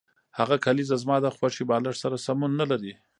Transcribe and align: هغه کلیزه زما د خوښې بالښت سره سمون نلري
هغه 0.37 0.55
کلیزه 0.65 0.95
زما 1.03 1.17
د 1.21 1.27
خوښې 1.35 1.63
بالښت 1.69 1.99
سره 2.03 2.21
سمون 2.25 2.51
نلري 2.61 2.93